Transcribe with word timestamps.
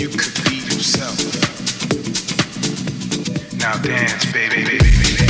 you 0.00 0.08
could 0.08 0.44
be 0.44 0.56
yourself. 0.56 1.18
Now 3.58 3.76
dance, 3.82 4.32
baby, 4.32 4.64
baby, 4.64 4.78
baby. 4.78 5.29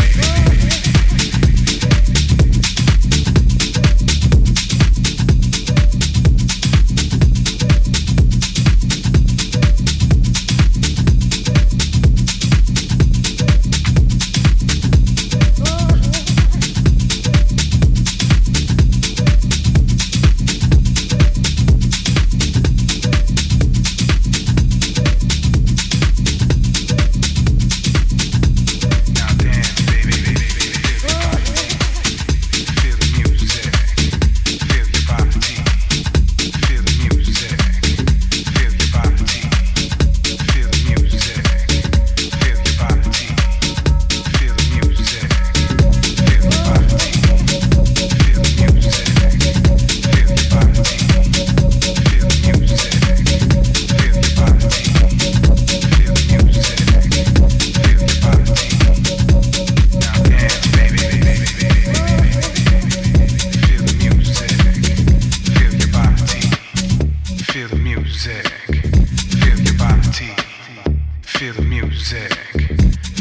music, 72.00 72.33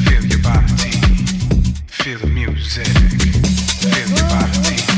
feel 0.05 0.25
your 0.25 0.41
body. 0.41 0.91
Feel 1.87 2.17
the 2.19 2.27
music, 2.27 2.87
feel 2.87 4.07
your 4.15 4.29
body. 4.29 4.88